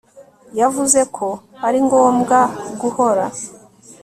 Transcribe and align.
yavuze 0.59 0.99
ko 1.15 1.27
aringombwa 1.67 2.39
guhora 2.79 3.25